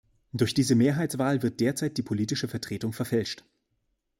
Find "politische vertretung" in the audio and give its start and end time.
2.01-2.91